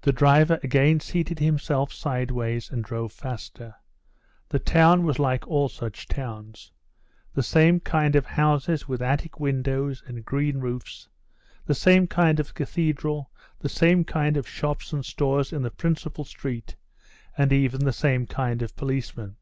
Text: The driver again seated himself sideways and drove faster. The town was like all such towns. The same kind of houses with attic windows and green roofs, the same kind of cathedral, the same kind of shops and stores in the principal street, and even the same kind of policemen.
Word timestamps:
The 0.00 0.10
driver 0.10 0.58
again 0.64 0.98
seated 0.98 1.38
himself 1.38 1.92
sideways 1.92 2.70
and 2.72 2.82
drove 2.82 3.12
faster. 3.12 3.76
The 4.48 4.58
town 4.58 5.04
was 5.04 5.20
like 5.20 5.46
all 5.46 5.68
such 5.68 6.08
towns. 6.08 6.72
The 7.34 7.44
same 7.44 7.78
kind 7.78 8.16
of 8.16 8.26
houses 8.26 8.88
with 8.88 9.00
attic 9.00 9.38
windows 9.38 10.02
and 10.04 10.24
green 10.24 10.58
roofs, 10.58 11.08
the 11.64 11.74
same 11.76 12.08
kind 12.08 12.40
of 12.40 12.52
cathedral, 12.54 13.30
the 13.60 13.68
same 13.68 14.02
kind 14.02 14.36
of 14.36 14.48
shops 14.48 14.92
and 14.92 15.04
stores 15.04 15.52
in 15.52 15.62
the 15.62 15.70
principal 15.70 16.24
street, 16.24 16.74
and 17.36 17.52
even 17.52 17.84
the 17.84 17.92
same 17.92 18.26
kind 18.26 18.60
of 18.60 18.74
policemen. 18.74 19.36